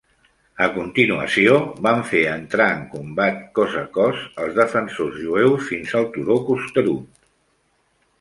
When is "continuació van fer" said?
0.75-2.21